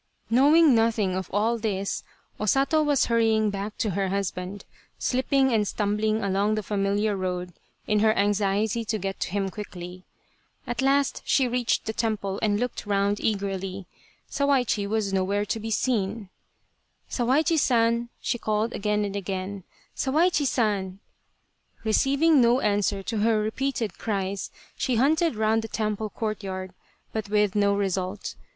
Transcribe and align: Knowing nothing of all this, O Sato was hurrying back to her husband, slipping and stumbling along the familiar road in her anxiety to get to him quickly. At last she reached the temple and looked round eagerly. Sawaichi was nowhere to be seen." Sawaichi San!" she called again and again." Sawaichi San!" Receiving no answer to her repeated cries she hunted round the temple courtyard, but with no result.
Knowing 0.31 0.73
nothing 0.73 1.13
of 1.13 1.29
all 1.31 1.59
this, 1.59 2.03
O 2.39 2.47
Sato 2.47 2.81
was 2.81 3.05
hurrying 3.05 3.51
back 3.51 3.77
to 3.77 3.91
her 3.91 4.07
husband, 4.09 4.65
slipping 4.97 5.53
and 5.53 5.67
stumbling 5.67 6.23
along 6.23 6.55
the 6.55 6.63
familiar 6.63 7.15
road 7.15 7.53
in 7.85 7.99
her 7.99 8.11
anxiety 8.17 8.83
to 8.83 8.97
get 8.97 9.19
to 9.19 9.29
him 9.29 9.51
quickly. 9.51 10.03
At 10.65 10.81
last 10.81 11.21
she 11.23 11.47
reached 11.47 11.85
the 11.85 11.93
temple 11.93 12.39
and 12.41 12.59
looked 12.59 12.87
round 12.87 13.19
eagerly. 13.19 13.85
Sawaichi 14.27 14.87
was 14.87 15.13
nowhere 15.13 15.45
to 15.45 15.59
be 15.59 15.69
seen." 15.69 16.29
Sawaichi 17.11 17.59
San!" 17.59 18.09
she 18.21 18.39
called 18.39 18.73
again 18.73 19.05
and 19.05 19.15
again." 19.15 19.63
Sawaichi 19.95 20.47
San!" 20.47 20.97
Receiving 21.83 22.41
no 22.41 22.59
answer 22.59 23.03
to 23.03 23.19
her 23.19 23.39
repeated 23.39 23.99
cries 23.99 24.49
she 24.75 24.95
hunted 24.95 25.35
round 25.35 25.61
the 25.61 25.67
temple 25.67 26.09
courtyard, 26.09 26.73
but 27.13 27.29
with 27.29 27.53
no 27.53 27.75
result. 27.75 28.33